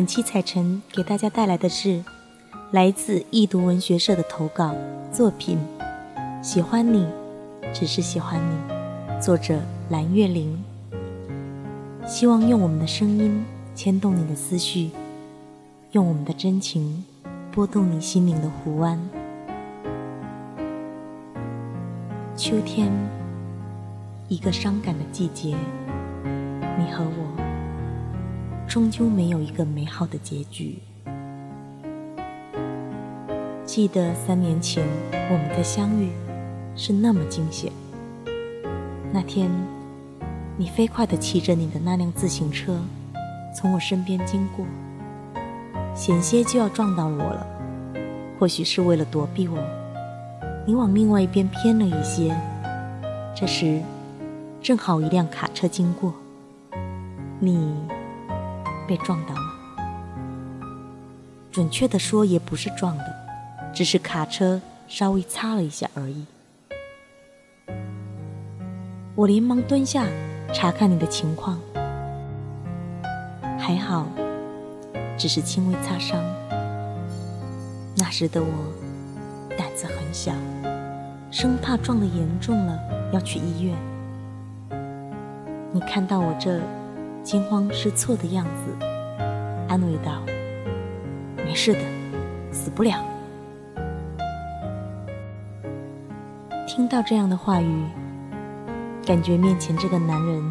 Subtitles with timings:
[0.00, 2.02] 本期彩晨给大家带来的是
[2.70, 4.74] 来自易读文学社的投稿
[5.12, 5.58] 作品
[6.42, 7.06] 《喜欢你，
[7.74, 8.74] 只是喜欢你》，
[9.20, 10.58] 作者蓝月玲。
[12.06, 14.90] 希望用我们的声音牵动你的思绪，
[15.92, 17.04] 用我们的真情
[17.52, 18.98] 拨动你心灵的湖湾。
[22.34, 22.90] 秋天，
[24.28, 25.54] 一个伤感的季节，
[26.78, 27.29] 你和我。
[28.70, 30.78] 终究没有一个美好的结局。
[33.64, 34.86] 记得三年前
[35.28, 36.10] 我们的相遇
[36.76, 37.72] 是那么惊险。
[39.12, 39.50] 那天，
[40.56, 42.80] 你飞快地骑着你的那辆自行车
[43.52, 44.64] 从我身边经过，
[45.92, 47.44] 险些就要撞到我了。
[48.38, 49.58] 或许是为了躲避我，
[50.64, 52.32] 你往另外一边偏了一些。
[53.34, 53.82] 这时，
[54.62, 56.14] 正好一辆卡车经过，
[57.40, 57.74] 你。
[58.90, 59.40] 被撞到了，
[61.52, 63.04] 准确的说也不是撞的，
[63.72, 66.26] 只是卡车稍微擦了一下而已。
[69.14, 70.04] 我连忙蹲下
[70.52, 71.60] 查看你的情况，
[73.56, 74.08] 还好，
[75.16, 76.20] 只是轻微擦伤。
[77.96, 78.48] 那时的我
[79.56, 80.32] 胆子很小，
[81.30, 82.76] 生怕撞得严重了
[83.12, 83.76] 要去医院。
[85.70, 86.60] 你看到我这。
[87.22, 88.84] 惊慌失措的样子，
[89.68, 90.22] 安慰道
[91.44, 91.80] ：“没事的，
[92.50, 93.04] 死不了。”
[96.66, 97.84] 听到这样的话语，
[99.04, 100.50] 感觉面前这个男人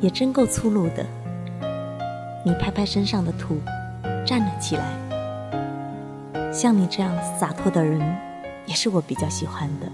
[0.00, 1.04] 也真够粗鲁的。
[2.44, 3.60] 你拍拍身上的土，
[4.26, 4.98] 站了起来。
[6.52, 8.00] 像你这样洒脱的人，
[8.66, 9.86] 也是我比较喜欢的。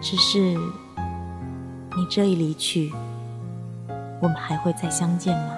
[0.00, 2.92] 只是你这一离去。
[4.20, 5.56] 我们还会再相见吗？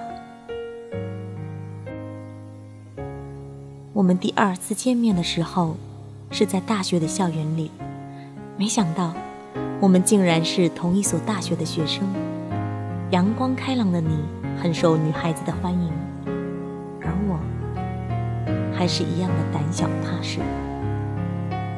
[3.93, 5.75] 我们第二次见面的时候，
[6.31, 7.71] 是在大学的校园里。
[8.57, 9.13] 没想到，
[9.79, 12.03] 我们竟然是同一所大学的学生。
[13.11, 14.19] 阳光开朗的你，
[14.61, 15.91] 很受女孩子的欢迎，
[17.01, 17.39] 而我，
[18.77, 20.39] 还是一样的胆小怕事。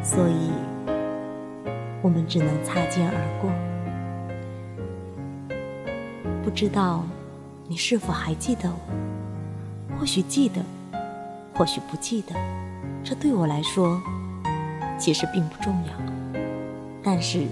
[0.03, 0.51] 所以，
[2.01, 3.49] 我们只能擦肩而过。
[6.43, 7.03] 不知道
[7.67, 9.97] 你是否还记得我？
[9.99, 10.63] 或许记得，
[11.53, 12.35] 或许不记得。
[13.03, 14.01] 这对我来说
[14.97, 16.41] 其实并不重要。
[17.03, 17.47] 但是，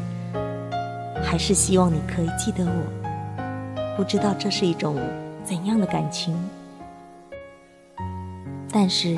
[1.24, 3.96] 还是希望你可以记得我。
[3.96, 4.96] 不知道这是一种
[5.44, 6.36] 怎样的感情，
[8.72, 9.18] 但是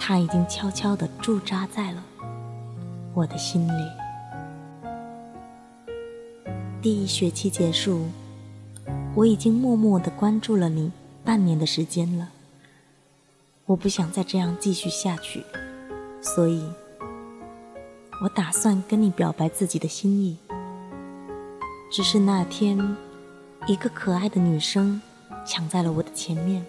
[0.00, 2.02] 它已经悄悄地驻扎在了
[3.14, 4.03] 我的心里。
[6.84, 8.02] 第一学期结束，
[9.14, 10.92] 我已经默默的关注了你
[11.24, 12.28] 半年的时间了。
[13.64, 15.42] 我不想再这样继续下去，
[16.20, 16.62] 所以，
[18.22, 20.36] 我打算跟你表白自己的心意。
[21.90, 22.78] 只是那天，
[23.66, 25.00] 一个可爱的女生
[25.46, 26.62] 抢在了我的前面。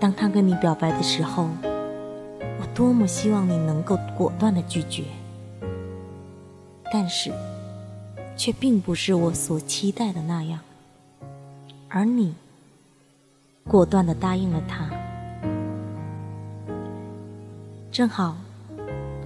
[0.00, 5.04] 当她跟你表白的时候，我多么希望你能够果断的拒绝，
[6.90, 7.30] 但是。
[8.38, 10.60] 却并不是我所期待的那样，
[11.88, 12.36] 而你
[13.64, 14.88] 果断的答应了他。
[17.90, 18.36] 正好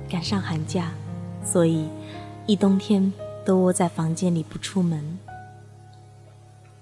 [0.08, 0.92] 赶上寒假，
[1.44, 1.86] 所以
[2.46, 3.12] 一冬天
[3.44, 5.18] 都窝在房间里不出门。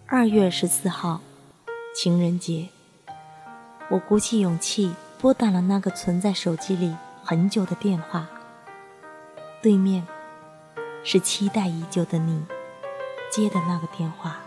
[0.06, 1.20] 二月十四号，
[1.96, 2.68] 情人节，
[3.90, 6.94] 我鼓起勇气拨打了那个存在手机里
[7.24, 8.28] 很久的电话，
[9.60, 10.06] 对面。
[11.02, 12.44] 是期待已久的你
[13.30, 14.38] 接的那个电话。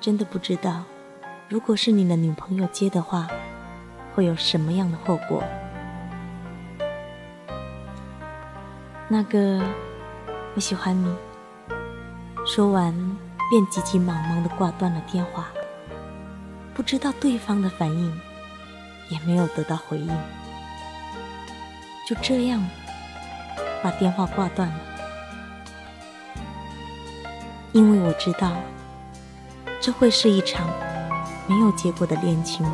[0.00, 0.84] 真的不知道，
[1.48, 3.28] 如果是你的女朋友接的话，
[4.14, 5.42] 会有什么样的后果？
[9.08, 9.62] 那个，
[10.54, 11.14] 我喜欢你。
[12.46, 12.94] 说完，
[13.50, 15.48] 便急急忙忙的挂断了电话。
[16.74, 18.20] 不知道对方的反应，
[19.10, 20.08] 也没有得到回应，
[22.06, 22.64] 就这样
[23.82, 24.80] 把电话挂断了。
[27.72, 28.56] 因为我知道，
[29.80, 30.68] 这会是一场
[31.46, 32.66] 没有结果的恋情。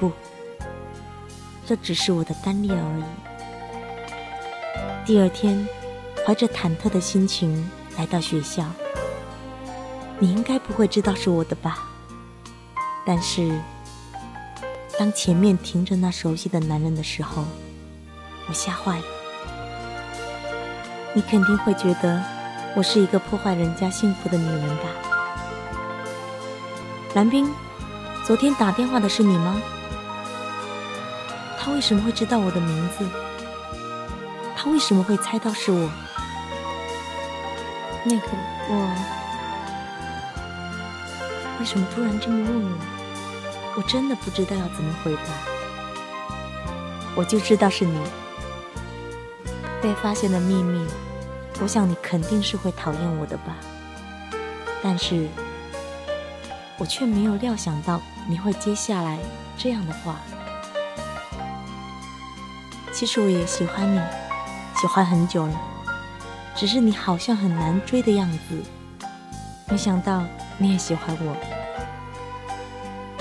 [0.00, 0.10] 不，
[1.66, 3.04] 这只是我的单恋而已。
[5.06, 5.68] 第二天，
[6.26, 8.64] 怀着忐忑的心情来到学校。
[10.18, 11.78] 你应该不会知道是我的吧？
[13.04, 13.60] 但是，
[14.98, 17.44] 当前面停着那熟悉的男人的时候，
[18.48, 19.04] 我吓坏了。
[21.14, 22.22] 你肯定会觉得
[22.74, 24.84] 我是一个破坏人家幸福的女人吧？
[27.14, 27.52] 蓝冰，
[28.24, 29.60] 昨天打电话的是你吗？
[31.58, 33.06] 他为什么会知道我的名字？
[34.56, 35.90] 他为什么会猜到是我？
[38.04, 38.26] 那个
[38.70, 38.88] 我。
[41.60, 42.70] 为什么突然这么问我？
[43.76, 45.20] 我真的不知道要怎么回答。
[47.14, 48.00] 我就知道是你。
[49.82, 50.86] 被发现的秘密，
[51.62, 53.56] 我想你肯定是会讨厌我的吧。
[54.82, 55.28] 但是，
[56.76, 59.16] 我却没有料想到你会接下来
[59.56, 60.16] 这样的话。
[62.92, 64.00] 其实我也喜欢你，
[64.76, 65.60] 喜欢很久了，
[66.56, 68.60] 只是你好像很难追的样子。
[69.68, 70.24] 没想到
[70.58, 71.36] 你也喜欢我。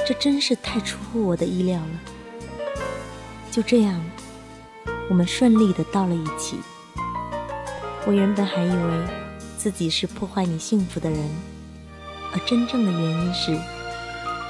[0.04, 2.00] 这真是太出乎我的意料了。
[3.52, 4.04] 就这样，
[5.10, 6.60] 我们顺利的到了一起。
[8.06, 9.08] 我原本还以为
[9.58, 11.20] 自己是破坏你幸福的人，
[12.34, 13.52] 而真正的原因是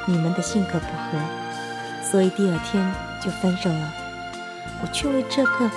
[0.06, 1.20] 你们的性格不合，
[2.10, 3.94] 所以第二天就分手了。
[4.82, 5.70] 我却为这个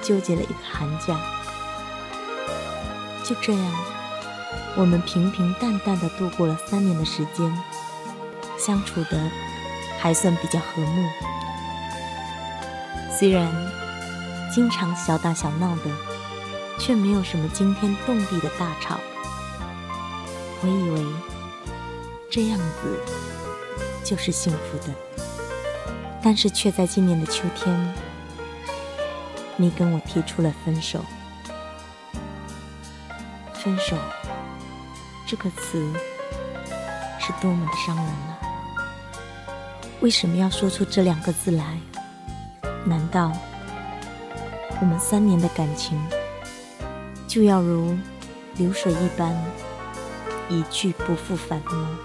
[0.00, 1.16] 纠结了一个寒假。
[3.24, 3.72] 就这样，
[4.76, 7.56] 我们平平淡淡的度过了三年的时间。
[8.58, 9.18] 相处的
[9.98, 11.08] 还算比较和睦，
[13.18, 13.52] 虽然
[14.54, 15.90] 经常小打小闹的，
[16.84, 18.98] 却没有什么惊天动地的大吵。
[20.62, 21.06] 我以为
[22.28, 23.00] 这样子
[24.02, 24.92] 就是幸福的，
[26.20, 27.94] 但是却在今年的秋天，
[29.56, 31.04] 你跟我提出了分手。
[33.54, 33.96] 分手
[35.24, 35.88] 这个词
[37.20, 38.38] 是多么的伤人啊！
[40.00, 41.78] 为什么要说出这两个字来？
[42.84, 43.30] 难道
[44.80, 45.96] 我们三年的感情
[47.32, 47.96] 就要如
[48.58, 49.34] 流水一般
[50.50, 51.98] 一去不复返吗？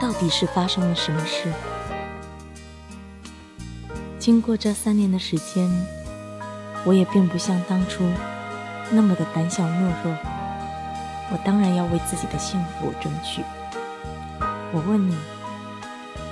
[0.00, 1.52] 到底是发生了什么事？
[4.18, 5.70] 经过这三年的时间，
[6.86, 8.02] 我也并不像当初
[8.90, 10.16] 那么的胆小懦弱。
[11.30, 13.42] 我当然要为自己的幸福争取。
[14.72, 15.14] 我问你。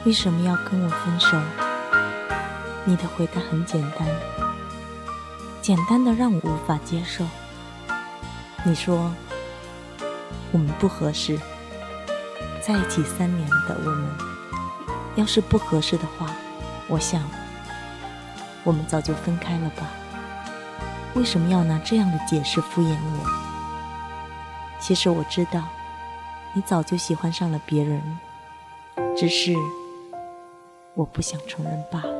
[0.06, 1.38] 为什么要跟我分手？
[2.86, 4.08] 你的回答很简单，
[5.60, 7.26] 简单的让我无法接受。
[8.68, 9.10] 你说
[10.52, 11.38] 我们不合适，
[12.60, 14.10] 在一起三年的我们，
[15.16, 16.26] 要是不合适的话，
[16.86, 17.22] 我想
[18.64, 19.88] 我们早就分开了吧？
[21.14, 23.26] 为什么要拿这样的解释敷衍我？
[24.78, 25.64] 其实我知道，
[26.52, 28.18] 你早就喜欢上了别人，
[29.16, 29.54] 只是。
[30.92, 32.12] 我不想承认罢了。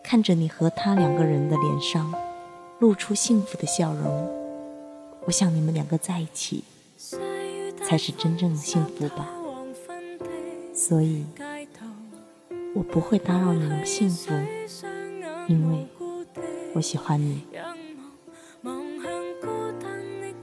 [0.00, 2.14] 看着你和他两个人的脸上
[2.78, 4.43] 露出幸福的笑容，
[5.26, 6.64] 我想你们两个在一起
[7.82, 9.28] 才是真正的幸福吧。
[10.74, 11.24] 所以，
[12.74, 14.32] 我不会打扰你们的幸福，
[15.48, 15.86] 因为
[16.74, 17.42] 我喜欢你。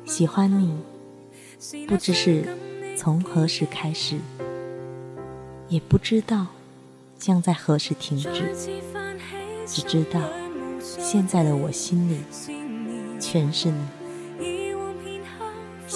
[0.05, 0.77] 喜欢你，
[1.87, 2.43] 不知是
[2.97, 4.19] 从何时开始。
[5.69, 6.47] 也不知道
[7.17, 8.53] 将在何时停止，
[9.65, 10.19] 只知道
[10.79, 12.17] 现在的我心里
[13.19, 13.81] 全是你，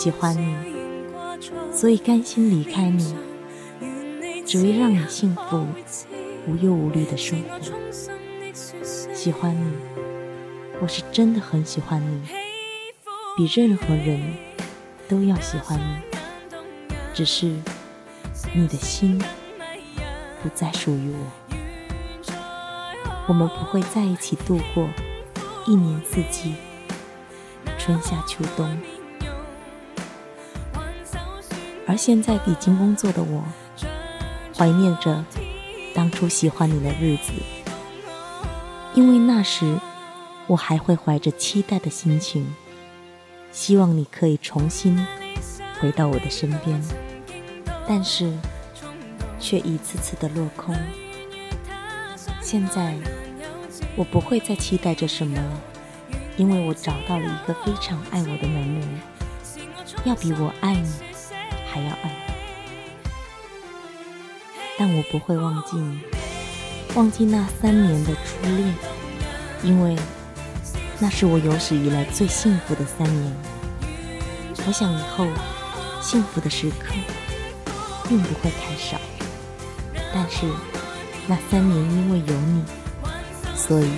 [0.06, 0.56] 喜欢你，
[1.74, 3.16] 所以甘心离开你，
[4.46, 5.66] 只为让你幸福
[6.46, 7.60] 无忧无虑的生活。
[9.16, 9.74] 喜欢你，
[10.80, 12.22] 我是真的很喜欢你，
[13.36, 14.22] 比任何人
[15.10, 16.18] 都要喜欢你，
[17.12, 17.48] 只是
[18.54, 19.20] 你的心。
[20.44, 22.36] 不再属于我，
[23.26, 24.88] 我们不会在一起度过
[25.66, 26.54] 一年四季，
[27.80, 28.70] 春夏秋冬。
[31.88, 33.44] 而现在已经工作的我，
[34.58, 35.24] 怀念着
[35.94, 37.32] 当初喜欢你的日子，
[38.96, 39.78] 因为那时
[40.48, 42.56] 我还会怀着期待的心情，
[43.52, 44.98] 希望你可以重新
[45.80, 46.82] 回到我的身边，
[47.88, 48.34] 但是
[49.40, 50.76] 却一次次的落空。
[52.42, 52.96] 现在
[53.96, 55.62] 我不会再期待着什么了，
[56.36, 59.02] 因为我找到了一个非常爱我的男人，
[60.04, 60.90] 要比我爱你。
[61.76, 62.10] 还要爱，
[64.80, 66.00] 但我不会忘记你，
[66.96, 68.74] 忘记那三年的初恋，
[69.62, 69.94] 因为
[71.00, 73.34] 那是我有史以来最幸福的三年。
[74.66, 75.28] 我想以后
[76.02, 76.94] 幸福的时刻
[78.08, 78.98] 并不会太少，
[80.14, 80.46] 但是
[81.28, 82.64] 那三年因为有你，
[83.54, 83.92] 所以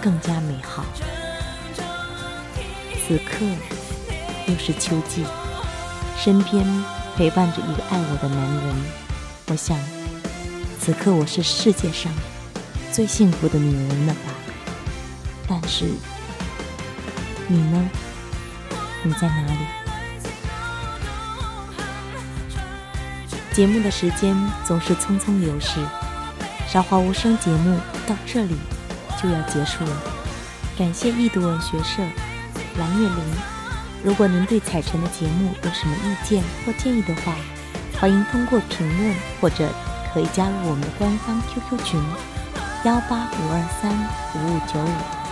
[0.00, 0.82] 更加美好。
[3.06, 3.44] 此刻
[4.46, 5.26] 又是秋季。
[6.16, 6.64] 身边
[7.16, 8.74] 陪伴着一个爱我的男人，
[9.48, 9.78] 我想，
[10.80, 12.12] 此刻我是世界上
[12.90, 14.20] 最幸福的女人了吧？
[15.46, 15.84] 但是，
[17.46, 17.90] 你呢？
[19.02, 19.58] 你在哪里？
[23.52, 25.78] 节目的时间总是匆匆流逝，
[26.66, 28.56] 韶华无声节目到这里
[29.22, 30.02] 就要结束了。
[30.78, 32.02] 感谢易读文学社
[32.78, 33.53] 蓝月玲。
[34.04, 37.34] 如果您对彩晨的节目有什么意见或建议的话，
[37.98, 39.66] 欢迎通过评论或者
[40.12, 41.98] 可以加入我们的官方 QQ 群：
[42.84, 43.90] 幺八五二三
[44.34, 45.23] 五五九五。